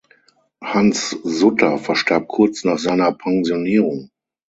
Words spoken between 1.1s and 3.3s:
Sutter verstarb kurz nach seiner